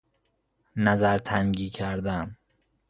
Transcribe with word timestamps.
نظرتنگی 0.75 1.69
کردن 1.69 2.37